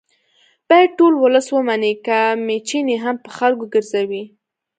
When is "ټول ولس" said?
0.97-1.47